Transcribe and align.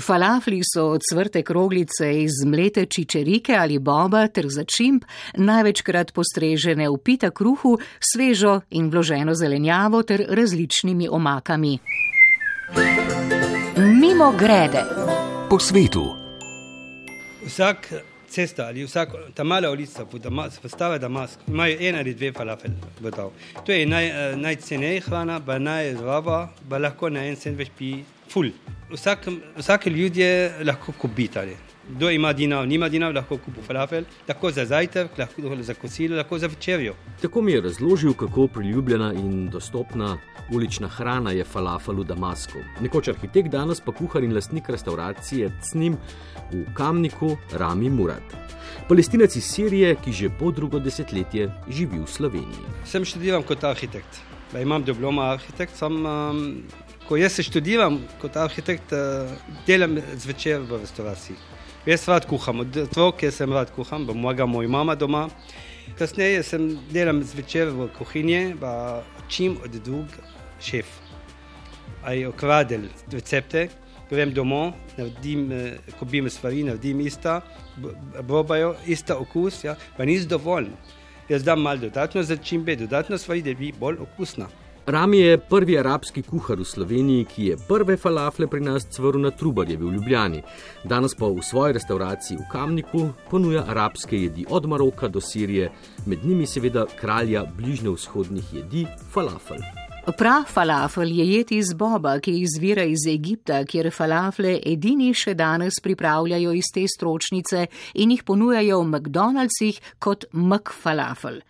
Falafli 0.00 0.60
so 0.74 0.98
cvrte 0.98 1.42
kroglice 1.42 2.22
iz 2.22 2.44
mlete 2.46 2.86
čičerike 2.86 3.54
ali 3.56 3.78
boba 3.78 4.26
ter 4.28 4.46
začimb, 4.48 5.04
največkrat 5.36 6.12
postrežene 6.12 6.88
v 6.88 6.98
pita 7.04 7.30
kruhu, 7.30 7.78
svežo 8.00 8.60
in 8.70 8.90
vloženo 8.90 9.34
zelenjavo 9.34 10.02
ter 10.02 10.24
različnimi 10.28 11.08
omakami. 11.10 11.78
Mimo 13.76 14.32
grede. 14.38 14.84
Po 15.50 15.58
svetu. 15.58 16.14
Vsak 17.46 17.92
cesta 18.30 18.66
ali 18.66 18.84
vsak, 18.84 19.08
ta 19.34 19.44
mala 19.44 19.70
ulica, 19.70 20.04
postava 20.62 20.98
Damask, 20.98 21.40
imajo 21.48 21.76
en 21.80 21.96
ali 21.96 22.14
dve 22.14 22.32
falafel. 22.32 22.70
Gotovo. 23.00 23.32
To 23.66 23.72
je 23.72 23.86
naj, 23.86 24.06
eh, 24.06 24.36
najcenejša 24.36 25.06
hrana, 25.06 25.40
pa 25.40 25.58
najzdrava, 25.58 26.48
pa 26.68 26.78
lahko 26.78 27.10
na 27.10 27.24
en 27.26 27.36
sendvič 27.36 27.70
pi 27.78 28.04
ful. 28.28 28.50
Vsak, 28.90 29.28
vsake 29.56 29.90
ljudje 29.90 30.52
lahko 30.64 30.92
kupitali. 30.92 31.56
Kdo 31.88 32.10
ima 32.10 32.32
dinav, 32.32 32.66
nima 32.66 32.88
dinav, 32.88 33.14
lahko 33.14 33.38
kupi 33.40 33.62
falafel, 33.66 34.04
tako 34.26 34.50
za 34.50 34.64
zajtrk, 34.64 35.18
lahko 35.18 35.62
za 35.62 35.74
kosilo, 35.74 36.16
lahko 36.16 36.38
za 36.38 36.46
večerjo. 36.46 36.94
Tako 37.22 37.42
mi 37.42 37.52
je 37.52 37.60
razložil, 37.60 38.12
kako 38.12 38.46
priljubljena 38.46 39.12
in 39.12 39.48
dostopna 39.50 40.18
ulična 40.52 40.88
hrana 40.88 41.30
je 41.30 41.44
falafel 41.44 41.94
v 41.94 42.04
Damasku. 42.04 42.58
Nekoč 42.80 43.08
arhitekt, 43.08 43.48
danes 43.48 43.80
pa 43.80 43.92
kuhar 43.92 44.24
in 44.24 44.34
lastnik 44.34 44.68
restauracije 44.68 45.50
Cnim 45.62 45.96
v 46.52 46.64
Kamniku 46.74 47.36
Rami 47.52 47.90
Murad. 47.90 48.36
Palestinec 48.88 49.36
iz 49.36 49.44
Sirije, 49.44 49.96
ki 50.04 50.12
že 50.12 50.28
po 50.28 50.50
drugo 50.50 50.78
desetletje 50.78 51.50
živi 51.68 52.00
v 52.00 52.06
Sloveniji. 52.06 52.68
Sem 52.84 53.04
študiral 53.04 53.42
kot 53.42 53.64
arhitekt, 53.64 54.20
pa 54.52 54.60
imam 54.60 54.84
diploma 54.84 55.32
arhitekt. 55.32 55.76
Sem, 55.76 56.04
um, 56.04 56.62
ko 57.08 57.16
jaz 57.16 57.32
se 57.32 57.42
študiram 57.42 58.02
kot 58.20 58.36
arhitekt, 58.36 58.92
uh, 58.92 59.30
delam 59.66 59.96
zvečer 60.16 60.60
v 60.60 60.82
restauraciji. 60.82 61.36
Jaz 61.88 62.04
rad 62.08 62.26
kuham, 62.28 62.60
od 62.60 62.76
otroka 62.82 63.30
sem 63.32 63.52
rad 63.52 63.72
kuham, 63.72 64.04
pomaga 64.06 64.46
moj 64.46 64.68
mama 64.68 64.94
doma. 64.94 65.28
Kasneje 65.96 66.42
sem 66.44 66.68
delam 66.92 67.22
zvečer 67.24 67.72
v 67.72 67.88
kuhinji, 67.96 68.42
pa 68.60 69.02
čim 69.28 69.56
od 69.64 69.80
drug 69.84 70.18
šef. 70.60 70.90
Aj 72.04 72.26
okradel 72.28 72.90
recepte, 73.12 73.68
grem 74.10 74.34
domov, 74.36 74.74
naredim, 74.98 75.48
kupim 75.98 76.28
stvari, 76.30 76.62
naredim 76.68 77.00
ista, 77.00 77.40
probajo, 78.20 78.74
ista 78.86 79.16
okus, 79.16 79.64
ja, 79.64 79.78
pa 79.96 80.04
nis 80.04 80.28
dovolj. 80.28 80.68
Jaz 81.28 81.44
dam 81.44 81.60
malo 81.64 81.88
dodatno 81.88 82.22
začimbe, 82.22 82.76
dodatno 82.76 83.18
stvari, 83.18 83.42
da 83.42 83.54
bi 83.54 83.72
bolj 83.72 84.04
okusna. 84.04 84.48
Rami 84.88 85.18
je 85.18 85.38
prvi 85.38 85.78
arabski 85.78 86.22
kuhar 86.22 86.56
v 86.56 86.64
Sloveniji, 86.64 87.24
ki 87.28 87.46
je 87.46 87.56
prve 87.68 87.96
falafle 88.00 88.46
pri 88.48 88.62
nas 88.64 88.86
cvrl 88.88 89.20
na 89.20 89.30
Trubarjevi 89.30 89.84
v 89.84 89.90
Ljubljani. 89.98 90.40
Danes 90.84 91.12
pa 91.14 91.28
v 91.28 91.42
svoji 91.44 91.74
restauraciji 91.76 92.38
v 92.38 92.46
Kamniku 92.48 93.02
ponuja 93.30 93.66
arabske 93.68 94.16
jedi 94.16 94.46
od 94.48 94.64
Maroka 94.64 95.08
do 95.08 95.20
Sirije, 95.20 95.68
med 96.06 96.24
njimi 96.24 96.46
seveda 96.46 96.86
kralja 97.00 97.44
bližnjevzhodnih 97.44 98.54
jedi 98.54 98.86
falafel. 99.12 99.60
Prav 100.16 100.46
falafel 100.48 101.12
je 101.12 101.26
jed 101.34 101.52
iz 101.52 101.74
boba, 101.76 102.14
ki 102.20 102.38
izvira 102.40 102.84
iz 102.88 103.04
Egipta, 103.10 103.58
kjer 103.68 103.90
falafle 103.92 104.54
edini 104.64 105.10
še 105.12 105.34
danes 105.36 105.82
pripravljajo 105.84 106.54
iz 106.56 106.72
te 106.72 106.86
stročnice 106.88 107.66
in 108.00 108.16
jih 108.16 108.24
ponujajo 108.24 108.80
v 108.80 108.88
McDonald'sih 108.88 109.82
kot 110.00 110.24
mk 110.32 110.72
falafel. 110.72 111.42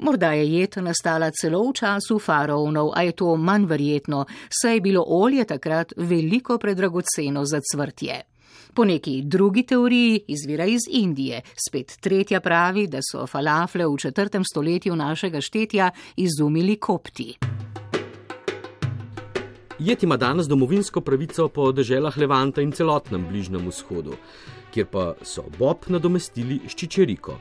Morda 0.00 0.32
je 0.32 0.46
jed 0.48 0.76
nastala 0.80 1.28
celo 1.30 1.60
v 1.68 1.74
času 1.76 2.18
faraonov, 2.18 2.94
a 2.96 3.02
je 3.04 3.12
to 3.12 3.34
manj 3.36 3.66
verjetno, 3.68 4.24
saj 4.48 4.74
je 4.74 4.80
bilo 4.80 5.04
olje 5.06 5.44
takrat 5.44 5.92
veliko 5.96 6.58
predragoceno 6.58 7.44
za 7.44 7.60
cvrtje. 7.60 8.22
Po 8.74 8.84
neki 8.84 9.22
drugi 9.22 9.62
teoriji 9.62 10.20
izvira 10.28 10.64
iz 10.64 10.80
Indije, 10.88 11.42
spet 11.68 11.98
tretja 12.00 12.40
pravi, 12.40 12.86
da 12.86 12.98
so 13.04 13.26
falafle 13.26 13.86
v 13.86 13.96
četrtem 13.98 14.44
stoletju 14.44 14.96
našega 14.96 15.40
štetja 15.40 15.90
izumili 16.16 16.76
kopti. 16.76 17.36
Jed 19.78 20.02
ima 20.02 20.16
danes 20.16 20.46
domovinsko 20.46 21.00
pravico 21.00 21.48
po 21.48 21.72
deželah 21.72 22.18
Levanta 22.18 22.60
in 22.60 22.72
celotnem 22.72 23.26
bližnjem 23.28 23.68
vzhodu, 23.68 24.16
kjer 24.72 24.86
pa 24.86 25.14
so 25.22 25.44
Bob 25.58 25.88
nadomestili 25.88 26.60
s 26.68 26.74
čičeriko. 26.74 27.38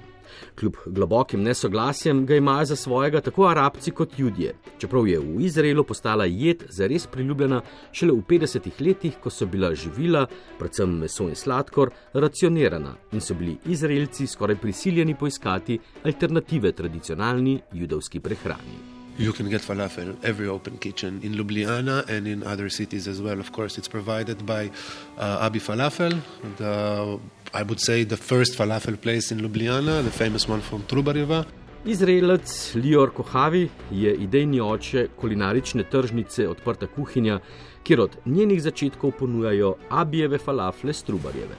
Kljub 0.56 0.76
globokim 0.86 1.44
nesoglasjem 1.44 2.26
ga 2.26 2.36
imajo 2.36 2.66
za 2.66 2.76
svojega 2.76 3.22
tako 3.22 3.48
arabci 3.48 3.92
kot 3.92 4.20
ljudje, 4.20 4.56
čeprav 4.78 5.08
je 5.08 5.20
v 5.20 5.42
Izraelu 5.42 5.84
postala 5.84 6.26
jed 6.26 6.64
zares 6.70 7.08
priljubljena 7.08 7.62
šele 7.92 8.14
v 8.14 8.24
50-ih 8.30 8.82
letih, 8.82 9.18
ko 9.24 9.30
so 9.30 9.46
bila 9.46 9.74
živila, 9.76 10.28
predvsem 10.60 10.98
meso 11.00 11.30
in 11.30 11.36
sladkor, 11.36 11.92
racionirana 12.14 12.96
in 13.12 13.22
so 13.22 13.34
bili 13.34 13.58
Izraelci 13.66 14.28
skoraj 14.28 14.56
prisiljeni 14.56 15.16
poiskati 15.16 15.80
alternative 16.04 16.72
tradicionalni 16.72 17.60
judovski 17.74 18.20
prehrani. 18.20 19.00
You 19.20 19.34
can 19.34 19.50
get 19.50 19.60
falafel 19.60 20.16
every 20.24 20.48
open 20.48 20.78
kitchen 20.78 21.20
in 21.24 21.34
Ljubljana 21.34 22.06
and 22.08 22.26
in 22.26 22.42
other 22.44 22.70
cities 22.70 23.06
as 23.06 23.22
well. 23.22 23.40
Of 23.40 23.52
course, 23.52 23.78
it's 23.78 23.90
provided 23.90 24.46
by 24.46 24.72
uh, 25.18 25.40
Abi 25.42 25.60
Falafel, 25.60 26.22
the, 26.56 27.20
I 27.54 27.64
would 27.64 27.80
say 27.80 28.06
the 28.06 28.18
first 28.18 28.58
falafel 28.58 28.96
place 28.98 29.32
in 29.32 29.40
Ljubljana, 29.40 30.04
the 30.04 30.12
famous 30.12 30.48
one 30.50 30.62
from 30.62 30.82
Trubarjeva. 30.82 31.46
Izraelec 31.86 32.76
Lior 32.76 33.10
Kohavi 33.10 33.70
je 33.92 34.14
idejni 34.16 34.62
oče 34.62 35.08
kulinarične 35.16 35.84
tržnice 35.84 36.48
Odprta 36.50 36.88
kuhinja, 36.88 37.40
kjer 37.84 38.02
od 38.02 38.18
njenih 38.26 38.62
začetkov 38.62 39.12
ponujajo 39.20 39.76
abijeve 39.90 40.38
falafle 40.38 40.94
s 40.94 41.04
Trubarjeve. 41.04 41.56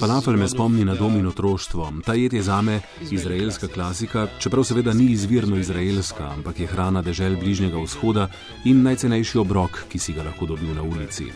Falafel 0.00 0.36
me 0.36 0.48
spomni 0.48 0.84
na 0.84 0.94
dom 0.94 1.16
in 1.16 1.26
otroštvo. 1.26 1.92
Ta 2.04 2.14
jed 2.14 2.32
je 2.32 2.42
zame 2.42 2.80
izraelska 3.10 3.68
klasika, 3.68 4.26
čeprav 4.38 4.64
seveda 4.64 4.94
ni 4.94 5.10
izvirno 5.12 5.56
izraelska, 5.56 6.30
ampak 6.32 6.60
je 6.60 6.66
hrana 6.66 7.02
dežel 7.02 7.36
Bližnjega 7.36 7.82
vzhoda 7.84 8.28
in 8.64 8.82
najcenejši 8.82 9.38
obrok, 9.38 9.84
ki 9.88 9.98
si 9.98 10.12
ga 10.12 10.22
lahko 10.22 10.46
dobil 10.46 10.74
na 10.74 10.82
ulici. 10.82 11.28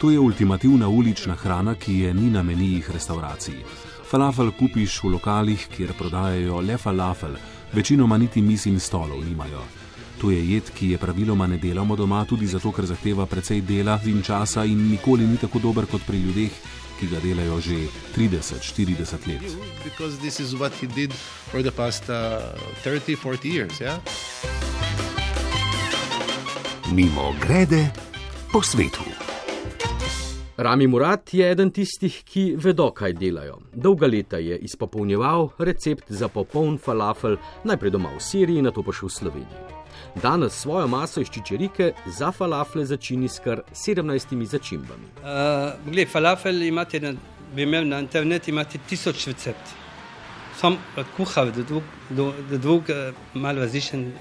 To 0.00 0.10
je 0.10 0.18
ultimativna 0.18 0.88
ulična 0.88 1.34
hrana, 1.34 1.74
ki 1.74 1.98
je 1.98 2.14
ni 2.14 2.30
na 2.30 2.42
menijih 2.42 2.90
restauracij. 2.90 3.62
Falafel 4.10 4.50
kupiš 4.52 5.02
v 5.02 5.08
lokalih, 5.16 5.68
kjer 5.76 5.92
prodajajo 5.98 6.60
le 6.60 6.76
falafel, 6.78 7.36
večinoma 7.72 8.18
niti 8.18 8.42
mis 8.42 8.66
in 8.66 8.80
stolov 8.80 9.24
nimajo. 9.24 9.62
To 10.20 10.30
je 10.30 10.50
jed, 10.50 10.70
ki 10.78 10.90
je 10.90 10.98
praviloma 10.98 11.46
ne 11.46 11.58
delamo 11.58 11.96
doma, 11.96 12.24
tudi 12.24 12.46
zato, 12.46 12.72
ker 12.72 12.86
zahteva 12.86 13.26
precej 13.26 13.60
dela 13.60 14.00
in 14.04 14.22
časa 14.22 14.64
in 14.64 14.90
nikoli 14.90 15.26
ni 15.26 15.36
tako 15.36 15.58
dober 15.58 15.86
kot 15.86 16.02
pri 16.06 16.18
ljudeh, 16.18 16.50
ki 17.00 17.06
ga 17.06 17.20
delajo 17.20 17.60
že 17.60 17.88
30-40 18.16 19.26
let. 19.28 19.42
Mimo 26.94 27.34
grede 27.40 27.86
po 28.52 28.62
svetu. 28.62 29.00
Rami 30.56 30.86
Murat 30.86 31.34
je 31.34 31.50
eden 31.50 31.70
tistih, 31.70 32.20
ki 32.24 32.54
vedo, 32.62 32.92
kaj 32.94 33.12
delajo. 33.12 33.58
Dolga 33.72 34.06
leta 34.06 34.38
je 34.38 34.58
izpopolnjeval 34.58 35.48
recept 35.58 36.04
za 36.08 36.28
popoln 36.28 36.78
falafel, 36.78 37.36
najprej 37.64 37.90
doma 37.90 38.12
v 38.14 38.20
Siriji, 38.22 38.62
nato 38.62 38.84
pa 38.86 38.94
še 38.94 39.08
v 39.08 39.10
Sloveniji. 39.10 39.64
Danes 40.22 40.60
svojo 40.62 40.86
maso 40.86 41.20
iz 41.20 41.32
čičerike 41.34 41.90
za 42.06 42.30
falafle 42.30 42.86
začini 42.86 43.28
s 43.28 43.42
kar 43.42 43.64
17 43.74 44.46
začimbami. 44.46 45.10
Uh, 45.18 45.74
Glede 45.90 46.06
falafel 46.06 46.62
imate 46.62 47.00
na, 47.00 47.16
na 47.82 47.98
internetu 47.98 48.54
imate 48.54 48.78
tisoč 48.86 49.26
recept. 49.26 49.74
Sam 50.56 50.78
kuhar, 51.16 51.50
da 51.50 51.66
drug, 51.66 51.82
da 52.50 52.58
drug 52.62 52.94
uh, 52.94 53.12
malo 53.34 53.66
različen 53.66 54.12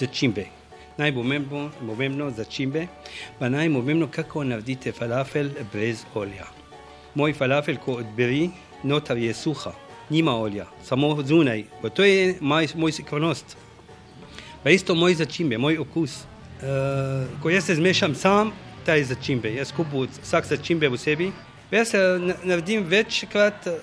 začimbe. 0.00 0.61
Najpomembno 0.98 2.30
začimbe, 2.36 2.86
pa 3.38 3.48
najpomembno, 3.48 4.08
kako 4.10 4.44
naredite 4.44 4.92
falafel 4.92 5.48
brez 5.72 6.04
olja. 6.14 6.46
Moj 7.14 7.32
falafel, 7.32 7.76
ko 7.76 7.92
odberi, 7.92 8.50
notar 8.84 9.18
je 9.18 9.34
suha, 9.34 9.72
nima 10.10 10.36
olja, 10.36 10.66
samo 10.84 11.22
zunaj. 11.22 11.64
To 11.94 12.04
je 12.04 12.36
moj, 12.40 12.68
moj 12.74 12.92
skrivnost. 12.92 13.56
Pa 14.62 14.70
isto 14.70 14.94
moj 14.94 15.14
začimbe, 15.14 15.58
moj 15.58 15.78
okus. 15.78 16.24
Uh, 16.62 17.40
ko 17.42 17.50
jaz 17.50 17.64
se 17.64 17.74
zmešam 17.74 18.14
sam, 18.14 18.52
ta 18.86 18.94
je 18.94 19.04
začimbe. 19.04 19.54
Jaz 19.54 19.72
kupim 19.72 20.06
vsak 20.22 20.46
začimbe 20.46 20.88
v 20.88 20.98
sebi. 20.98 21.32
Jaz 21.70 21.88
se 21.88 21.98
naredim 22.44 22.84
večkrat, 22.84 23.66
uh, 23.66 23.74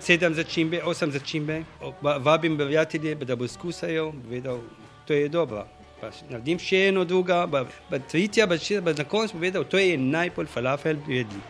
sedem 0.00 0.34
začimbe, 0.34 0.82
osem 0.82 1.12
začimbe, 1.12 1.62
vabim 2.02 2.58
prijatelje, 2.58 3.14
da 3.14 3.36
bo 3.36 3.48
skusajo, 3.48 4.12
vedel, 4.28 4.58
to 5.06 5.14
je 5.14 5.28
dobro. 5.28 5.77
Pa 6.00 6.10
naredim 6.30 6.60
še 6.62 6.88
eno, 6.92 7.04
druga, 7.08 7.42
pa, 7.50 7.64
pa 7.90 7.98
tretja, 7.98 8.46
pa, 8.46 8.58
še, 8.62 8.78
pa 8.84 8.94
na 8.94 9.06
koncu 9.08 9.38
povedal, 9.38 9.64
to 9.66 9.80
je 9.82 9.96
najbolj 9.98 10.50
falafel 10.52 11.00
jedli. 11.10 11.40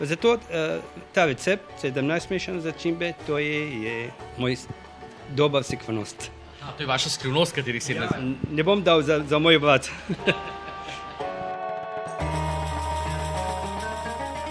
Zato 0.00 0.36
uh, 0.36 0.40
ta 1.16 1.24
recept, 1.26 1.72
17 1.82 2.30
mešane 2.30 2.60
začimbe, 2.62 3.14
to 3.26 3.38
je, 3.42 3.62
je 3.82 3.94
moj 4.38 4.54
dober 5.34 5.64
sekvenost. 5.64 6.30
To 6.76 6.84
je 6.84 6.86
vaša 6.86 7.10
skrivnost, 7.16 7.56
katerih 7.56 7.82
si 7.82 7.96
ja, 7.96 8.10
ne 8.50 8.62
bom 8.62 8.82
dal 8.84 9.02
za, 9.02 9.22
za 9.24 9.38
moj 9.40 9.58
brat. 9.58 9.88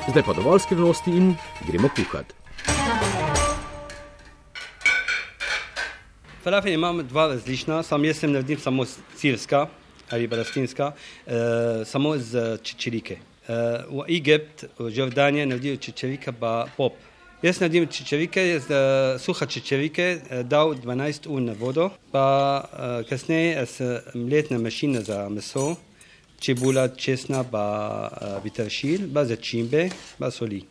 Zdaj 0.07 0.23
pa 0.23 0.33
dovolj 0.33 0.65
skrivnosti 0.65 1.11
in 1.11 1.35
gremo 1.67 1.89
kuhati. 1.95 2.46
Falafel 6.47 6.73
imam 6.73 7.07
dva 7.07 7.25
različna, 7.27 7.81
sam 7.83 8.05
jaz 8.05 8.21
sem 8.21 8.31
naredim 8.31 8.59
samo 8.59 8.85
sirska 9.17 9.65
ali 10.09 10.27
brastinska, 10.27 10.85
uh, 11.25 11.33
samo 11.85 12.17
z 12.17 12.57
čičerike. 12.63 13.17
Uh, 13.17 13.55
v 13.99 14.15
Egipt, 14.15 14.63
v 14.79 14.87
Jordanijo 14.95 15.45
naredijo 15.45 15.75
čičerike 15.77 16.31
pa 16.39 16.67
pop. 16.77 16.93
Jaz 17.43 17.59
naredim 17.59 17.87
čičerike, 17.87 18.45
z 18.59 18.71
uh, 18.71 19.19
suha 19.19 19.45
čičerike, 19.45 20.05
uh, 20.21 20.39
dal 20.47 20.71
12 20.85 21.27
ur 21.27 21.41
na 21.41 21.57
vodo, 21.59 21.89
pa 22.11 22.63
uh, 22.63 23.09
kasneje 23.09 23.65
s 23.65 23.81
mletna 24.15 24.57
mašina 24.57 25.01
za 25.01 25.27
meso, 25.29 25.75
čebula, 26.39 26.87
česna, 26.95 27.43
pa 27.43 27.65
uh, 28.07 28.43
vitaršil, 28.43 29.11
pa 29.13 29.25
začimbe, 29.25 29.89
pa 30.19 30.31
soli. 30.31 30.63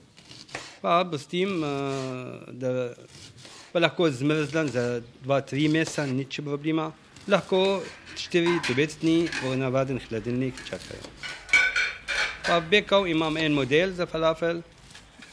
Pa 0.81 1.05
pustim, 1.11 1.61
uh, 1.61 2.49
da 2.53 2.95
pa 3.77 3.81
lahko 3.81 4.11
zmrznem 4.11 4.69
za 4.69 5.03
2-3 5.25 5.69
meseca, 5.69 6.07
nič 6.09 6.41
problema. 6.41 6.93
Lahko 7.29 7.83
4-5 8.17 9.03
dni 9.03 9.29
v 9.29 9.51
navaden 9.61 10.01
hladilnik 10.01 10.57
čakajo. 10.65 11.05
Pa 12.47 12.57
bekal 12.61 13.05
imam 13.05 13.37
en 13.37 13.53
model 13.53 13.93
za 13.93 14.07
falafel, 14.09 14.63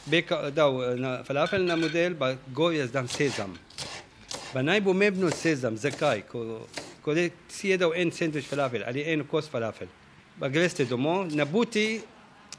bekal, 0.04 0.50
dal 0.52 0.76
na 1.00 1.24
falafel 1.24 1.64
na 1.64 1.76
model, 1.76 2.18
pa 2.20 2.34
gorje 2.52 2.84
zdam 2.92 3.08
sezam. 3.08 3.56
Pa 4.52 4.60
najpomembno 4.60 5.32
sezam, 5.32 5.80
zakaj? 5.80 6.26
Ko, 6.28 6.68
ko 7.00 7.16
si 7.48 7.72
jedel 7.72 7.96
en 7.96 8.12
sendvič 8.12 8.44
falafel 8.44 8.84
ali 8.84 9.08
en 9.08 9.24
kos 9.24 9.48
falafel, 9.48 9.88
pa 10.36 10.52
greste 10.52 10.84
domov, 10.84 11.32
nabuti 11.32 12.02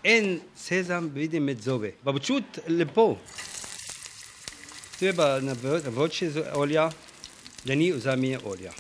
en 0.01 0.39
sezam, 0.57 1.13
vidim 1.13 1.45
med 1.45 1.61
zobe, 1.61 1.93
pa 2.01 2.09
bo 2.09 2.17
čut 2.17 2.63
lepo 2.73 3.11
treba 5.00 5.39
na 5.39 5.56
vroče 5.86 6.30
olja, 6.53 6.89
da 7.65 7.75
ni 7.75 7.92
vzamije 7.92 8.39
olja. 8.45 8.71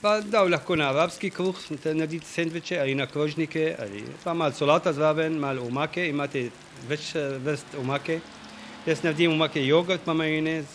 Pa 0.00 0.20
da 0.20 0.42
lahko 0.42 0.76
na 0.76 0.90
arabski 0.90 1.30
kruh 1.30 1.56
narediti 1.84 2.26
sendviče 2.26 2.78
ali 2.78 2.94
na 2.94 3.06
krožnike, 3.06 3.74
ali 3.78 4.04
pa 4.24 4.34
malo 4.34 4.52
solata 4.52 4.92
zraven, 4.92 5.32
malo 5.32 5.64
omake, 5.66 6.08
imate 6.08 6.50
več 6.88 7.14
eh, 7.14 7.38
vrst 7.44 7.74
omake. 7.80 8.20
Jaz 8.86 9.02
naredim 9.02 9.32
omake 9.32 9.64
jogurt 9.66 10.04
pa 10.04 10.14
majonez, 10.14 10.66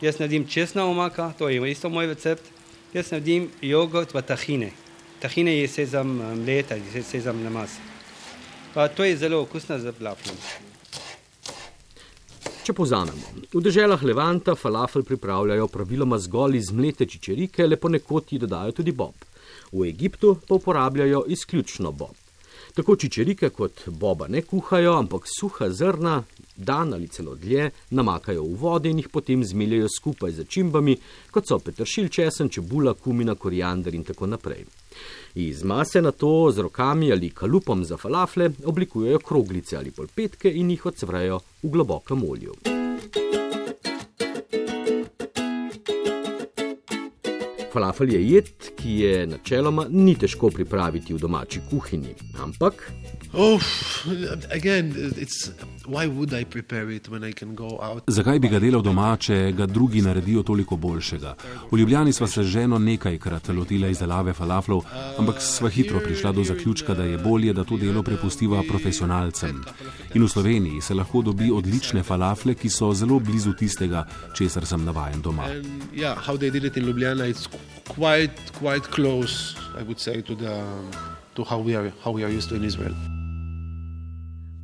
jaz 0.00 0.20
naredim 0.20 0.44
česna 0.48 0.84
omaka, 0.84 1.32
to 1.38 1.48
je 1.48 1.70
isto 1.70 1.88
moj 1.88 2.06
recept. 2.06 2.52
Jaz 2.94 3.10
naredim 3.10 3.48
jogurt 3.62 4.12
pa 4.12 4.22
tahine. 4.22 4.70
Tahine 5.20 5.56
je 5.58 5.68
sezam 5.68 6.20
eh, 6.20 6.36
mlet 6.36 6.72
ali 6.72 7.02
sezam 7.02 7.42
namaz. 7.42 7.80
Pa 8.74 8.88
to 8.88 9.04
je 9.04 9.16
zelo 9.16 9.40
okusno 9.40 9.78
za 9.78 9.92
plaflom. 9.92 10.36
Če 12.64 12.72
povzamemo, 12.72 13.42
v 13.52 13.60
deželah 13.60 14.00
Levanta 14.08 14.54
falafel 14.56 15.02
pripravljajo 15.04 15.66
praviloma 15.68 16.16
zgolj 16.16 16.56
iz 16.56 16.70
mlete 16.72 17.04
čičerike, 17.04 17.66
le 17.68 17.76
ponekod 17.76 18.32
ji 18.32 18.38
dodajo 18.40 18.72
tudi 18.78 18.94
bob. 18.96 19.26
V 19.68 19.84
Egiptu 19.90 20.30
pa 20.48 20.56
uporabljajo 20.56 21.26
izključno 21.36 21.92
bob. 21.92 22.23
Tako 22.74 22.96
čičerike 22.96 23.48
kot 23.54 23.82
boba 23.86 24.26
ne 24.28 24.42
kuhajo, 24.42 24.96
ampak 24.98 25.28
suha 25.38 25.68
zrna, 25.70 26.22
dan 26.56 26.94
ali 26.94 27.06
celo 27.08 27.34
dlje, 27.34 27.70
namakajo 27.90 28.42
v 28.42 28.56
vodi 28.58 28.90
in 28.90 28.98
jih 28.98 29.08
potem 29.08 29.44
zmeljajo 29.44 29.88
skupaj 29.88 30.32
z 30.32 30.46
čimbami, 30.50 30.96
kot 31.30 31.46
so 31.46 31.58
petršilj, 31.62 32.08
česen, 32.08 32.50
čebula, 32.50 32.94
kumina, 32.94 33.34
koriander 33.34 33.94
in 33.94 34.02
tako 34.04 34.26
naprej. 34.26 34.66
Iz 35.34 35.62
mase 35.62 36.02
na 36.02 36.10
to 36.10 36.50
z 36.50 36.66
rokami 36.66 37.12
ali 37.12 37.30
kalupom 37.30 37.84
za 37.84 37.96
falafle 37.96 38.50
oblikujejo 38.64 39.18
kroglice 39.18 39.76
ali 39.76 39.90
polpetke 39.90 40.50
in 40.50 40.70
jih 40.70 40.86
odsvrajo 40.86 41.40
v 41.62 41.70
globokem 41.70 42.26
olju. 42.30 42.58
Falafel 47.74 48.12
je 48.14 48.20
jed, 48.30 48.50
ki 48.78 48.92
je 49.02 49.26
načeloma 49.26 49.86
ni 49.90 50.14
težko 50.14 50.50
pripraviti 50.54 51.14
v 51.14 51.18
domači 51.18 51.60
kuhinji, 51.70 52.14
ampak 52.44 52.86
Oh, 53.36 53.60
again, 54.54 54.94
Zakaj 58.06 58.38
bi 58.38 58.48
ga 58.48 58.60
delal 58.62 58.82
doma, 58.82 59.08
če 59.18 59.38
ga 59.58 59.66
drugi 59.66 60.02
naredijo 60.06 60.44
toliko 60.46 60.76
boljšega? 60.76 61.34
V 61.72 61.78
Ljubljani 61.80 62.12
sva 62.12 62.28
se 62.30 62.44
ženo 62.46 62.78
nekajkrat 62.78 63.48
lotila 63.48 63.90
izdelave 63.90 64.32
falaflov, 64.32 64.84
ampak 65.18 65.42
sva 65.42 65.68
hitro 65.68 66.00
prišla 66.04 66.32
do 66.32 66.44
zaključka, 66.44 66.94
da 66.94 67.04
je 67.04 67.18
bolje, 67.18 67.52
da 67.52 67.64
to 67.64 67.76
delo 67.76 68.02
prepustiva 68.02 68.62
profesionalcem. 68.68 69.64
In 70.14 70.22
v 70.22 70.28
Sloveniji 70.30 70.80
se 70.80 70.94
lahko 70.94 71.22
dobi 71.22 71.50
odlične 71.50 72.02
falafle, 72.02 72.54
ki 72.54 72.70
so 72.70 72.92
zelo 72.94 73.18
blizu 73.18 73.52
tistega, 73.58 74.04
česar 74.34 74.66
sem 74.66 74.84
navajen 74.84 75.22
doma. 75.22 75.42
And, 75.50 75.90
yeah, 75.92 76.14
quite, 77.88 78.52
quite 78.58 78.90
close, 78.90 79.56
say, 79.96 80.22
to 80.22 80.34
the, 80.34 80.62
to 81.34 81.44
how 81.44 81.58
we 81.58 81.74
are, 81.74 81.92
how 82.04 82.12
we 82.12 82.24
are 82.24 83.13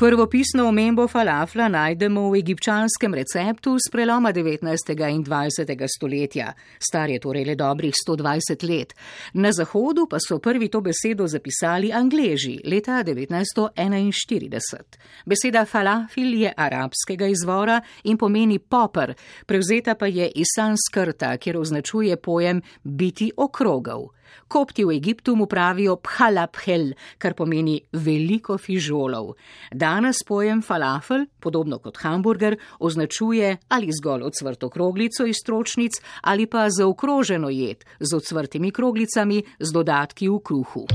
Prvopisno 0.01 0.69
omembo 0.69 1.09
falafla 1.09 1.69
najdemo 1.69 2.31
v 2.31 2.39
egipčanskem 2.41 3.15
receptu 3.15 3.77
z 3.77 3.91
preloma 3.93 4.33
19. 4.33 4.97
in 5.13 5.25
20. 5.25 5.87
stoletja, 5.97 6.55
star 6.81 7.11
je 7.11 7.19
torej 7.21 7.45
le 7.45 7.55
dobrih 7.55 7.93
120 8.09 8.65
let. 8.65 8.95
Na 9.35 9.53
zahodu 9.53 10.07
pa 10.09 10.17
so 10.17 10.39
prvi 10.39 10.69
to 10.69 10.81
besedo 10.81 11.27
zapisali 11.29 11.93
angleži 11.93 12.61
leta 12.65 13.05
1941. 13.05 14.81
Beseda 15.27 15.67
falafil 15.67 16.33
je 16.35 16.53
arabskega 16.57 17.27
izvora 17.27 17.81
in 18.05 18.17
pomeni 18.17 18.59
popr, 18.59 19.13
prevzeta 19.47 19.95
pa 20.01 20.07
je 20.07 20.31
iz 20.35 20.47
sanskrta, 20.57 21.37
kjer 21.37 21.59
označuje 21.59 22.17
pojem 22.17 22.63
biti 22.83 23.33
okrogel. 23.37 24.09
Kopti 24.49 24.85
v 24.85 24.97
Egiptu 24.97 25.37
mu 25.37 25.47
pravijo 25.47 25.97
phalabhel, 26.03 26.93
kar 27.19 27.35
pomeni 27.35 27.79
veliko 27.93 28.59
fižolov. 28.59 29.35
Danes 29.73 30.25
pojem 30.27 30.63
falafel, 30.63 31.27
podobno 31.41 31.79
kot 31.79 32.01
hamburger, 32.03 32.57
označuje 32.79 33.57
ali 33.69 33.93
zgolj 33.93 34.27
odsvrto 34.31 34.69
kroglico 34.69 35.27
iz 35.27 35.37
stročnic 35.43 36.01
ali 36.23 36.47
pa 36.47 36.69
zaokroženo 36.71 37.49
jed 37.51 37.85
z 38.01 38.15
odsvrtimi 38.15 38.71
kroglicami 38.71 39.43
z 39.61 39.73
dodatki 39.73 40.29
v 40.29 40.39
kruhu. 40.45 40.87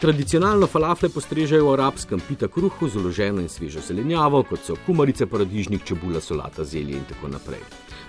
Tradicionalno 0.00 0.66
falafle 0.66 1.10
postrežejo 1.12 1.66
v 1.66 1.72
arabskem 1.74 2.20
pita 2.24 2.48
kruhu 2.48 2.88
z 2.88 2.96
uloženo 2.96 3.42
in 3.44 3.48
svežo 3.52 3.82
zelenjavo, 3.84 4.38
kot 4.48 4.62
so 4.64 4.76
kumarice, 4.86 5.26
paradižnik, 5.28 5.82
čebula, 5.84 6.22
solata, 6.24 6.64
zelje 6.64 6.96
in 6.96 7.02
tako 7.04 7.28
naprej. 7.28 7.60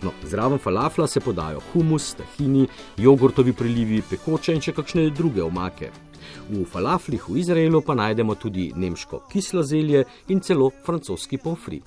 No, 0.02 0.14
zraven 0.24 0.60
falafla 0.60 1.08
se 1.08 1.20
podajo 1.20 1.60
humus, 1.74 2.14
tahini, 2.16 2.68
jogurtovi 2.98 3.54
prilivi, 3.54 4.00
pekoče 4.10 4.56
in 4.56 4.64
še 4.64 4.72
kakšne 4.78 5.10
druge 5.12 5.44
omake. 5.44 5.90
V 6.48 6.64
falaflih 6.64 7.28
v 7.28 7.42
Izraelu 7.44 7.84
pa 7.84 7.98
najdemo 8.00 8.40
tudi 8.40 8.72
nemško 8.76 9.26
kislo 9.28 9.64
zelje 9.64 10.06
in 10.30 10.40
celo 10.40 10.72
francoski 10.86 11.42
pomfri. 11.44 11.82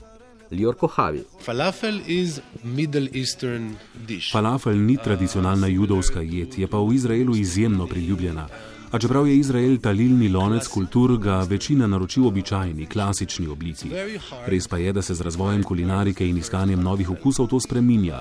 Lior 0.53 0.77
Kohavi. 0.77 1.25
Falafel, 1.41 2.03
Falafel 4.33 4.77
ni 4.77 5.01
tradicionalna 5.01 5.73
judovska 5.73 6.21
jed, 6.21 6.59
je 6.61 6.69
pa 6.69 6.79
v 6.79 6.93
Izraelu 7.01 7.37
izjemno 7.41 7.89
priljubljena. 7.89 8.74
A 8.95 8.99
čeprav 8.99 9.27
je 9.27 9.37
Izrael 9.37 9.79
talilni 9.83 10.29
lonec 10.29 10.69
kultur, 10.69 11.17
ga 11.19 11.41
večina 11.51 11.87
naroči 11.87 12.21
v 12.21 12.27
običajni, 12.27 12.87
klasični 12.87 13.47
obliki. 13.51 13.91
Res 14.47 14.69
pa 14.71 14.79
je, 14.79 14.93
da 14.93 15.03
se 15.03 15.15
z 15.15 15.21
razvojem 15.27 15.63
kulinarike 15.63 16.29
in 16.29 16.39
iskanjem 16.39 16.83
novih 16.83 17.11
okusov 17.11 17.49
to 17.51 17.59
spreminja. 17.61 18.21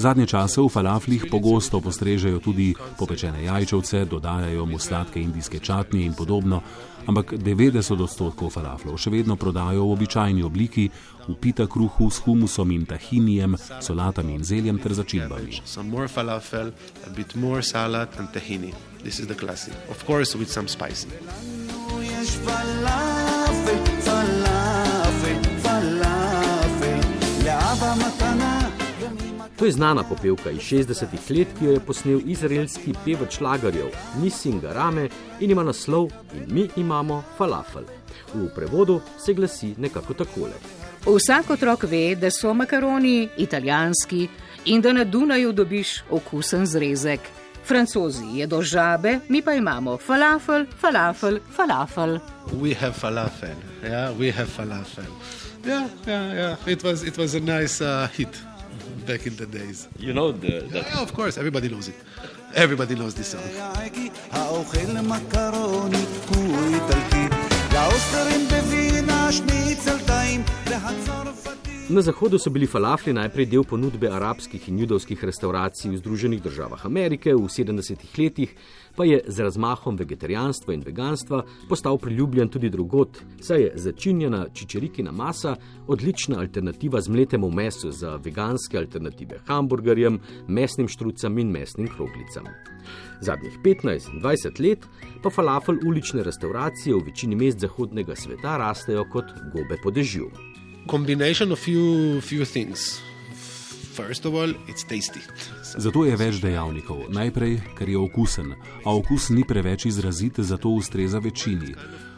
Zadnje 0.00 0.32
čase 0.32 0.64
v 0.64 0.72
falaflih 0.72 1.28
pogosto 1.28 1.76
postrežejo 1.76 2.40
tudi 2.40 2.72
popečene 2.72 3.44
jajčevce, 3.44 4.08
dodajajo 4.08 4.64
mu 4.64 4.78
sladke 4.80 5.20
indijske 5.20 5.60
čatnje 5.60 6.00
in 6.08 6.16
podobno, 6.16 6.62
ampak 7.04 7.36
90 7.36 8.00
odstotkov 8.00 8.48
falaflov 8.48 8.96
še 8.96 9.12
vedno 9.12 9.36
prodajo 9.36 9.84
v 9.84 9.92
običajni 9.92 10.40
obliki, 10.40 10.88
v 11.28 11.36
pita 11.36 11.68
kruhu 11.68 12.08
s 12.08 12.24
humusom 12.24 12.72
in 12.72 12.88
tahinijem, 12.88 13.60
solatami 13.60 14.40
in 14.40 14.44
zeljem 14.44 14.80
ter 14.80 14.96
začimbami. 14.96 15.60
This 19.00 19.20
is 19.20 19.26
the 19.26 19.34
classic. 19.34 19.72
Of 19.88 20.04
course, 20.04 20.36
with 20.36 20.48
some 20.48 20.68
spicy. 20.68 21.08
To 29.60 29.66
je 29.66 29.72
znana 29.72 30.02
popevka 30.02 30.50
iz 30.50 30.60
60-ih 30.60 31.38
let, 31.38 31.48
ki 31.58 31.64
jo 31.64 31.72
je 31.72 31.80
posnel 31.80 32.20
izraelski 32.24 32.94
pevač 33.04 33.40
lagarjev 33.40 33.90
Nissim 34.22 34.60
Garame 34.60 35.08
in 35.40 35.50
ima 35.50 35.62
naslov 35.62 36.08
In 36.34 36.54
mi 36.54 36.68
imamo 36.76 37.22
falafel. 37.38 37.82
V 38.34 38.48
prevodu 38.54 39.00
se 39.18 39.34
glasi 39.34 39.74
nekako 39.78 40.14
takole: 40.14 40.52
Vsak 41.06 41.50
otrok 41.50 41.82
ve, 41.82 42.14
da 42.14 42.30
so 42.30 42.54
makaroni 42.54 43.28
italijanski 43.36 44.28
in 44.64 44.80
da 44.80 44.92
na 44.92 45.04
Dunaju 45.04 45.52
dobiš 45.52 46.02
okusen 46.10 46.66
zrezek. 46.66 47.20
Francozi 47.64 48.24
jedo 48.34 48.62
žabe, 48.62 49.18
mi 49.28 49.42
pa 49.42 49.52
imamo 49.52 49.98
falafel, 49.98 50.66
falafel, 50.80 51.38
falafel. 51.56 52.18
We 52.62 52.74
have 52.74 52.94
falafel. 53.02 53.56
Yeah, 53.84 54.18
we 54.18 54.32
have 54.32 54.48
falafel. 54.56 55.12
Yeah, 55.66 55.86
yeah, 56.06 56.34
yeah. 56.34 56.72
It 56.72 56.84
was 56.84 57.02
it 57.02 57.18
was 57.18 57.34
a 57.34 57.40
nice 57.40 57.84
uh, 57.84 58.08
hit 58.16 58.49
back 59.06 59.26
in 59.26 59.36
the 59.36 59.46
days. 59.46 59.88
You 59.98 60.12
know 60.12 60.32
the, 60.32 60.60
that 60.72 60.86
Yeah, 60.86 61.02
of 61.02 61.12
course, 61.12 61.38
everybody 61.38 61.68
knows 61.68 61.88
it. 61.88 61.96
Everybody 62.54 62.94
knows 62.94 63.14
this 63.14 63.28
song. 63.28 63.42
Na 71.90 72.00
Zahodu 72.00 72.38
so 72.38 72.50
bili 72.50 72.66
falafli 72.66 73.12
najprej 73.12 73.46
del 73.50 73.64
ponudbe 73.66 74.06
arabskih 74.14 74.68
in 74.70 74.76
judovskih 74.78 75.24
restauracij 75.26 75.90
v 75.90 75.96
Združenih 75.98 76.42
državah 76.42 76.84
Amerike, 76.86 77.32
v 77.34 77.48
70-ih 77.50 78.12
letih 78.18 78.52
pa 78.94 79.04
je 79.04 79.18
z 79.26 79.42
razmahom 79.42 79.96
vegetarijanstva 79.98 80.74
in 80.74 80.84
veganstva 80.86 81.42
postal 81.68 81.98
priljubljen 81.98 82.48
tudi 82.48 82.70
drugot, 82.70 83.18
saj 83.42 83.62
je 83.62 83.72
začinjena 83.74 84.44
čičerikina 84.54 85.10
masa 85.12 85.56
odlična 85.88 86.38
alternativa 86.38 87.00
zmletemu 87.00 87.50
mesu 87.50 87.90
za 87.90 88.14
veganske 88.22 88.78
alternative 88.78 89.40
hamburgerjem, 89.48 90.20
mesnim 90.48 90.88
štrucam 90.88 91.38
in 91.38 91.50
mesnim 91.50 91.88
kroglicam. 91.88 92.46
Zadnjih 93.20 93.58
15-20 93.64 94.62
let 94.62 94.86
pa 95.22 95.30
falafel 95.30 95.82
ulične 95.86 96.22
restauracije 96.22 96.94
v 96.94 97.02
večini 97.10 97.36
mest 97.36 97.58
zahodnega 97.58 98.14
sveta 98.16 98.56
rastejo 98.56 99.04
kot 99.10 99.34
gobe 99.52 99.80
po 99.82 99.90
dežju. 99.90 100.49
Combination 100.86 101.52
of 101.52 101.58
few 101.58 102.20
few 102.20 102.44
things. 102.44 103.00
All, 104.00 104.54
Zato 105.76 106.04
je 106.04 106.16
več 106.16 106.38
dejavnikov. 106.40 107.10
Najprej, 107.12 107.58
ker 107.76 107.88
je 107.88 107.98
okusen, 107.98 108.54
a 108.84 108.94
okus 108.96 109.28
ni 109.28 109.44
preveč 109.44 109.84
izrazit, 109.90 110.40
zato 110.40 110.70
ustreza 110.72 111.18
večini. 111.18 111.74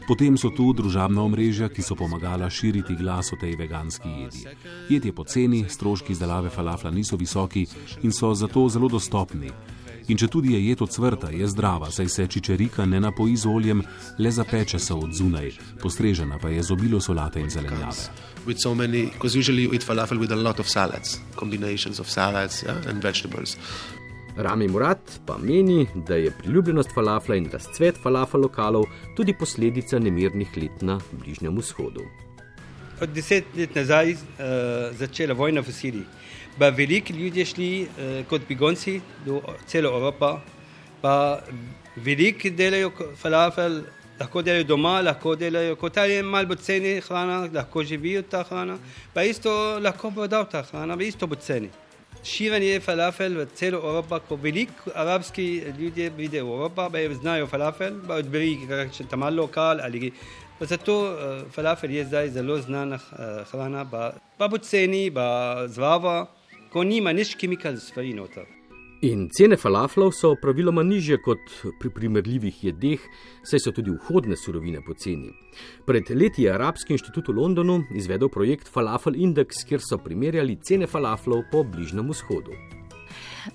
Potem 0.06 0.36
so 0.38 0.50
tu 0.50 0.72
družabna 0.74 1.22
omrežja, 1.22 1.68
ki 1.72 1.82
so 1.82 1.96
pomagala 1.98 2.50
širiti 2.50 2.94
glas 2.98 3.32
o 3.32 3.38
tej 3.40 3.56
veganski 3.58 4.08
jedi. 4.08 4.44
Jed 4.90 5.04
je 5.04 5.12
poceni, 5.12 5.64
stroški 5.68 6.12
izdelave 6.12 6.50
falafla 6.50 6.90
niso 6.90 7.16
visoki 7.16 7.66
in 8.02 8.12
so 8.12 8.34
zato 8.34 8.68
zelo 8.68 8.88
dostopni. 8.88 9.50
In 10.12 10.18
če 10.20 10.28
tudi 10.28 10.52
je 10.52 10.60
jed 10.60 10.82
odsvrta, 10.84 11.30
je 11.32 11.46
zdrava, 11.48 11.88
saj 11.90 12.08
se 12.12 12.26
čičerika 12.28 12.84
ne 12.86 13.00
napoji 13.00 13.36
z 13.36 13.48
oljem, 13.48 13.80
le 14.18 14.30
zapeče 14.30 14.78
se 14.78 14.94
od 14.94 15.14
zunaj, 15.16 15.54
postrežena 15.80 16.36
pa 16.42 16.52
je 16.52 16.62
z 16.62 16.76
obilo 16.76 17.00
solate 17.00 17.40
in 17.40 17.50
zelenjave. 17.50 18.30
with 18.46 18.58
so 18.58 18.74
many, 18.74 19.06
because 19.06 19.36
usually 19.36 19.62
you 19.62 19.72
eat 19.72 19.82
falafel 19.82 20.18
with 20.18 20.32
a 20.32 20.36
lot 20.36 20.58
of 20.58 20.68
salads, 20.68 21.20
combinations 21.36 22.00
of 22.00 22.08
salads 22.08 22.62
yeah, 22.62 22.88
and 22.88 23.02
vegetables. 23.02 23.56
Rami 24.36 24.68
Murat 24.68 25.20
pa 25.26 25.38
meni, 25.38 25.86
da 25.94 26.14
je 26.14 26.30
priljubljenost 26.30 26.94
falafla 26.94 27.36
in 27.36 27.50
razcvet 27.52 27.98
falafel 28.02 28.40
lokalov 28.40 28.84
tudi 29.16 29.34
posledica 29.38 29.98
nemirnih 29.98 30.56
let 30.56 30.82
na 30.82 31.00
Bližnjem 31.12 31.58
vzhodu. 31.58 32.00
Od 33.02 33.10
deset 33.10 33.44
let 33.58 33.74
nazaj 33.74 34.12
uh, 34.12 34.18
začela 34.94 35.34
vojna 35.34 35.60
v 35.60 35.72
Siriji. 35.74 36.04
Pa 36.58 36.68
veliki 36.70 37.12
ljudje 37.12 37.44
šli 37.44 37.70
uh, 37.82 38.20
kot 38.30 38.44
begunci 38.48 39.00
do 39.26 39.40
celo 39.66 39.90
Evropa, 39.90 40.36
pa 41.02 41.42
veliki 41.96 42.50
delajo 42.50 42.92
falafel, 43.18 43.80
lahko 44.20 44.42
delajo 44.42 44.68
doma, 44.70 45.00
lahko 45.02 45.34
delajo 45.34 45.74
kot 45.80 45.98
ali 45.98 46.14
je 46.14 46.22
malo 46.22 46.46
bolj 46.46 46.62
ceni 46.62 47.00
hrana, 47.00 47.48
lahko 47.52 47.82
živijo 47.82 48.22
ta 48.22 48.44
hrana, 48.46 48.78
pa 49.14 49.26
isto 49.26 49.50
lahko 49.82 50.10
prodajo 50.14 50.44
ta 50.44 50.62
hrana, 50.62 50.96
pa 50.96 51.02
isto 51.02 51.26
bo 51.26 51.34
ceni. 51.34 51.70
Širjenje 52.22 52.80
falafel 52.80 53.34
v 53.34 53.46
celo 53.58 53.80
Evropo, 53.82 54.20
ko 54.28 54.36
veliko 54.36 54.92
arabski 54.94 55.62
ljudje 55.78 56.10
vidijo 56.10 56.46
Evropo, 56.46 56.88
pa 56.90 56.98
je 56.98 57.14
znajo 57.14 57.46
falafel, 57.46 57.98
pa 58.06 58.14
odberi 58.22 58.54
kakšen 58.68 59.10
tam 59.10 59.20
malo 59.20 59.42
lokal 59.42 59.80
ali 59.82 60.12
pa 60.58 60.66
zato 60.66 60.94
uh, 61.02 61.42
falafel 61.50 61.90
je 61.90 62.04
zdaj 62.04 62.30
zelo 62.30 62.60
znana 62.60 62.94
uh, 62.94 63.42
hrana, 63.50 63.84
pa, 64.38 64.48
bo 64.48 64.58
ceni, 64.58 65.10
pa 65.10 65.66
zdrava, 65.66 66.26
ko 66.72 66.84
nima 66.84 67.12
nič 67.12 67.34
kemikal 67.34 67.76
stvari 67.76 68.14
noter. 68.14 68.46
In 69.02 69.24
cene 69.34 69.56
falaflov 69.58 70.12
so 70.14 70.28
praviloma 70.38 70.84
nižje 70.86 71.16
kot 71.24 71.48
pri 71.80 71.90
primerljivih 71.90 72.60
jedeh, 72.68 73.02
saj 73.42 73.64
so 73.64 73.72
tudi 73.74 73.90
vhodne 73.90 74.36
surovine 74.38 74.78
poceni. 74.86 75.32
Pred 75.88 76.12
leti 76.14 76.44
je 76.44 76.52
Arabski 76.54 76.94
inštitut 76.94 77.32
v 77.32 77.34
Londonu 77.40 77.80
izvedel 77.98 78.30
projekt 78.30 78.70
Falafel 78.70 79.18
Index, 79.18 79.64
kjer 79.66 79.82
so 79.82 79.98
primerjali 79.98 80.54
cene 80.62 80.86
falaflov 80.86 81.42
po 81.50 81.64
Bližnjem 81.66 82.14
vzhodu. 82.14 82.54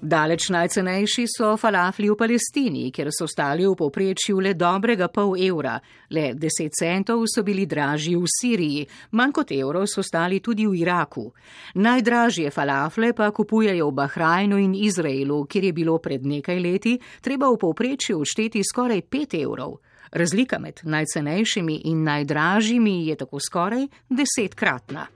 Daleč 0.02 0.50
najcenejši 0.50 1.26
so 1.32 1.56
falafli 1.58 2.10
v 2.10 2.16
Palestini, 2.20 2.92
kjer 2.92 3.10
so 3.12 3.28
stali 3.28 3.66
v 3.66 3.76
povprečju 3.76 4.40
le 4.44 4.54
dobrega 4.54 5.08
pol 5.08 5.36
evra, 5.40 5.78
le 6.12 6.34
10 6.36 6.76
centov 6.76 7.24
so 7.28 7.44
bili 7.44 7.66
dražji 7.66 8.16
v 8.16 8.28
Siriji, 8.28 8.88
manj 9.12 9.32
kot 9.32 9.52
evro 9.52 9.86
so 9.88 10.04
stali 10.04 10.40
tudi 10.40 10.68
v 10.68 10.76
Iraku. 10.84 11.32
Najdražje 11.76 12.52
falafle 12.52 13.14
pa 13.14 13.32
kupujejo 13.32 13.90
v 13.90 13.98
Bahrajnu 14.02 14.58
in 14.58 14.76
Izraelu, 14.76 15.46
kjer 15.46 15.64
je 15.64 15.74
bilo 15.74 15.98
pred 15.98 16.26
nekaj 16.26 16.60
leti 16.60 16.98
treba 17.22 17.50
v 17.50 17.58
povprečju 17.58 18.20
odšteti 18.20 18.64
skoraj 18.64 19.02
5 19.02 19.44
evrov. 19.44 19.80
Razlika 20.12 20.60
med 20.60 20.80
najcenejšimi 20.84 21.82
in 21.86 22.04
najdražjimi 22.04 23.08
je 23.08 23.16
tako 23.16 23.40
skoraj 23.40 23.88
desetkratna. 24.10 25.08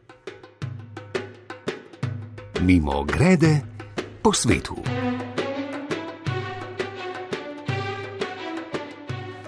Mimo 2.61 3.03
grede 3.03 3.70
po 4.21 4.33
svetu. 4.33 4.77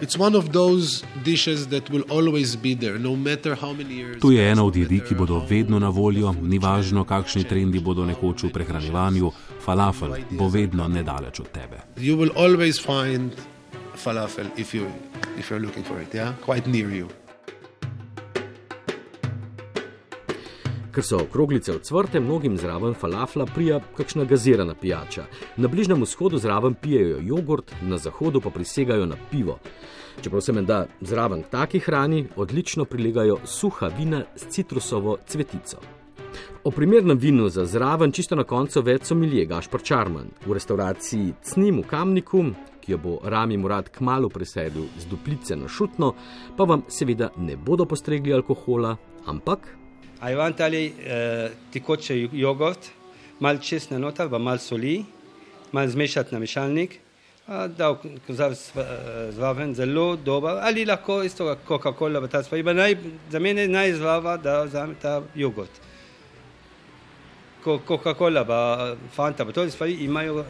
It's 0.04 0.20
one 0.20 0.36
of 0.36 0.52
those 0.52 1.04
dishes 1.24 1.68
that 1.68 1.90
will 1.90 2.04
always 2.10 2.58
be 2.58 2.76
there, 2.76 3.00
no 3.00 3.16
matter 3.16 3.56
how 3.56 3.72
many 3.72 3.94
years. 3.94 4.20
To 4.22 4.32
je 4.32 4.52
ena 4.52 4.66
od 4.66 4.76
jedi, 4.76 5.00
ki 5.00 5.16
bodo 5.16 5.40
vedno 5.50 5.80
na 5.80 5.90
voljo, 5.90 6.36
ni 6.42 6.60
važno, 6.60 7.06
kakšni 7.08 7.48
trendi 7.48 7.80
bodo 7.80 8.04
nekoč 8.06 8.44
v 8.44 8.52
prehranjevanju, 8.52 9.32
falafel 9.64 10.18
bo 10.36 10.50
vedno 10.52 10.88
nedaleč 10.88 11.40
od 11.40 11.52
tebe. 11.56 11.80
You 11.96 12.20
will 12.20 12.36
always 12.36 12.84
find 12.84 13.32
falafel 13.96 14.52
if 14.58 14.76
you 14.76 14.92
if 15.40 15.50
you're 15.50 15.64
looking 15.64 15.86
for 15.86 16.02
it. 16.02 16.14
Yeah, 16.14 16.34
quite 16.44 16.68
near 16.68 16.90
you. 16.92 17.23
Ker 20.94 21.02
so 21.04 21.18
kroglice 21.32 21.74
odsvrte, 21.74 22.20
mnogim 22.20 22.58
zraven 22.58 22.94
falafla 22.94 23.46
prija 23.46 23.80
kakšna 23.98 24.24
gazirana 24.30 24.76
pijača. 24.76 25.24
Na 25.58 25.68
Bližnjem 25.68 26.02
vzhodu 26.02 26.38
zraven 26.38 26.74
pijejo 26.74 27.18
jogurt, 27.22 27.74
na 27.82 27.98
zahodu 27.98 28.42
pa 28.42 28.50
prisegajo 28.50 29.06
na 29.06 29.16
pivo. 29.32 29.58
Čeprav 30.22 30.42
se 30.42 30.54
menda 30.54 30.86
zraven 31.02 31.44
taki 31.52 31.80
hrani 31.80 32.28
odlično 32.36 32.86
prilegajo 32.86 33.40
suha 33.46 33.88
vina 33.98 34.24
s 34.36 34.46
citrusovo 34.50 35.18
cvetico. 35.28 35.78
O 36.64 36.72
primernem 36.72 37.18
vinu 37.18 37.50
za 37.50 37.66
zraven 37.66 38.12
čisto 38.12 38.36
na 38.36 38.44
koncu 38.44 38.82
več 38.82 39.10
so 39.10 39.16
milje 39.16 39.46
Gašpar 39.46 39.82
Čarman 39.82 40.30
v 40.46 40.54
restavraciji 40.54 41.34
Cnim 41.42 41.82
v 41.82 41.88
Kamniku, 41.90 42.46
ki 42.82 42.92
jo 42.92 42.98
bo 42.98 43.20
Rami 43.24 43.58
Murad 43.58 43.90
kmalo 43.90 44.30
presedel 44.30 44.86
z 45.00 45.10
duplice 45.10 45.56
na 45.56 45.68
šutno, 45.68 46.14
pa 46.58 46.64
vam 46.64 46.86
seveda 46.88 47.32
ne 47.38 47.58
bodo 47.58 47.86
postregli 47.86 48.34
alkohola, 48.34 48.98
ampak 49.26 49.83
Ajvan 50.24 50.54
ali 50.60 50.88
uh, 50.88 51.52
tekoče 51.74 52.16
jogurt, 52.32 52.90
malo 53.40 53.60
česna 53.60 54.00
noter, 54.00 54.30
pa 54.30 54.38
malo 54.38 54.58
soli, 54.58 55.04
malo 55.72 55.90
zmešati 55.90 56.34
na 56.34 56.40
mešalnik, 56.40 57.00
a 57.48 57.68
da 57.68 57.90
zraven 59.36 59.74
zelo 59.76 60.16
dober, 60.16 60.58
ali 60.62 60.86
lahko 60.86 61.24
isto 61.24 61.58
Coca-Cola, 61.68 62.22
pa 62.22 62.28
ta 62.28 62.44
stvar. 62.44 62.64
Pa 62.64 62.74
Naj, 62.74 62.96
za 63.30 63.40
mene 63.40 63.62
je 63.62 63.68
najzdrava, 63.68 64.38
da 64.38 64.62
vzame 64.64 64.96
ta 65.02 65.22
jogurt. 65.36 65.82
Ko- 67.64 67.82
Coca-Cola, 67.88 68.46
pa 68.48 68.96
Fanta, 69.12 69.46
pa 69.46 69.52
to 69.52 69.70
stvari 69.70 69.94
imajo 70.08 70.40
uh, 70.40 70.46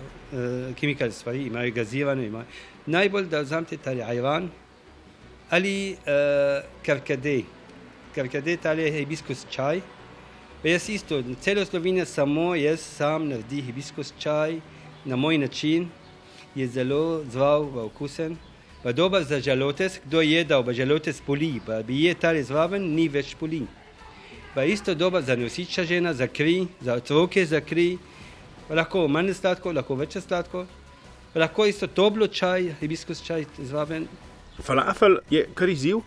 kemikalne 0.75 1.13
stvari, 1.13 1.47
imajo 1.47 1.73
gazirane, 1.73 2.27
imajo. 2.27 2.45
Najbolj 2.85 3.25
da 3.25 3.41
vzamete 3.41 3.77
ta 3.77 3.89
ajvan 3.89 4.49
ali 5.49 5.93
uh, 5.93 6.61
karkadej. 6.85 7.43
Karkadej 8.15 8.57
ali 8.63 8.91
hibiskus 8.91 9.45
čaj. 9.49 9.81
Jaz 10.63 10.89
isto, 10.89 11.23
celo 11.41 11.65
Slovenijo 11.65 12.05
samo 12.05 12.55
jaz 12.55 12.79
sam 12.79 13.27
naredim 13.27 13.65
hibiskus 13.65 14.13
čaj 14.19 14.59
na 15.05 15.15
moj 15.15 15.37
način, 15.37 15.89
je 16.55 16.67
zelo 16.67 17.23
pa 17.33 17.81
okusen. 17.83 18.37
Pa 18.83 18.91
dober 18.91 19.23
za 19.23 19.39
žalotec, 19.39 19.99
kdo 20.05 20.21
je 20.21 20.31
jedel, 20.31 20.63
pa 20.63 20.73
žalotec 20.73 21.21
poli, 21.25 21.59
pa 21.65 21.81
bi 21.83 22.03
je 22.03 22.13
tale 22.13 22.43
zraven, 22.43 22.95
ni 22.95 23.07
več 23.07 23.35
poli. 23.35 23.65
Pa 24.53 24.63
isto 24.63 24.95
dober 24.95 25.23
za 25.23 25.35
nosiča 25.35 25.83
žena, 25.83 26.13
za 26.13 26.27
kri, 26.27 26.67
za 26.81 26.93
otroke 26.93 27.45
za 27.45 27.61
kri, 27.61 27.97
pa 28.67 28.75
lahko 28.75 29.07
manj 29.07 29.33
sladko, 29.33 29.71
lahko 29.71 29.95
več 29.95 30.17
sladko. 30.17 30.65
Pa 31.33 31.39
lahko 31.39 31.65
isto 31.65 31.87
toplo 31.87 32.27
čaj, 32.27 32.75
hibiskus 32.81 33.23
čaj 33.23 33.45
zraven, 33.57 34.07
Falafel 34.61 35.17
je 35.29 35.47
kar 35.53 35.69
izziv 35.69 36.03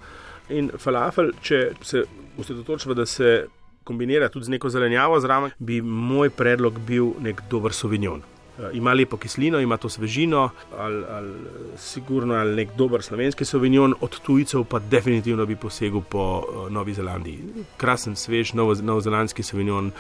in 0.49 0.71
falafel, 0.79 1.33
če 1.43 1.71
se 1.83 2.05
osredotočimo, 2.39 2.95
da 2.95 3.07
se 3.07 3.47
kombinirati 3.85 4.33
tudi 4.33 4.47
z 4.47 4.49
neko 4.57 4.71
zelenjavo 4.71 5.21
zraven, 5.21 5.51
bi 5.59 5.81
moj 5.83 6.31
predlog 6.31 6.79
bil 6.79 7.13
nek 7.23 7.43
dober 7.51 7.73
sovinjon. 7.73 8.23
Uh, 8.57 8.71
ima 8.73 8.95
lepo 8.95 9.17
kislino, 9.17 9.61
ima 9.61 9.77
to 9.77 9.89
svežino, 9.89 10.49
ali, 10.79 11.05
ali 11.11 11.33
sigurno 11.77 12.35
ali 12.35 12.57
nek 12.57 12.69
dober 12.77 13.03
slovenski 13.03 13.45
sovinjon, 13.45 13.95
od 14.01 14.21
tujcev 14.21 14.65
pa 14.65 14.79
definitivno 14.79 15.47
bi 15.47 15.57
posegel 15.57 16.01
po 16.01 16.25
uh, 16.39 16.71
Novi 16.73 16.95
Zelandiji. 16.95 17.67
Krasen, 17.77 18.17
svež, 18.17 18.53
novozelandski 18.83 19.43
sovinjon 19.43 19.93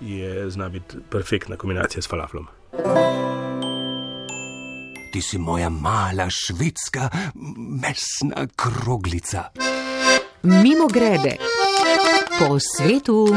je 0.00 0.50
zna 0.50 0.68
biti 0.68 0.96
perfektna 1.10 1.56
kombinacija 1.56 2.02
s 2.02 2.08
falaflom. 2.08 2.46
Ti 5.12 5.20
si 5.22 5.38
moja 5.38 5.70
mala 5.70 6.28
švedska 6.30 7.08
mesna 7.82 8.46
kroglica. 8.56 9.48
Mimo 10.46 10.86
grede 10.86 11.38
po 12.38 12.58
svetu. 12.62 13.34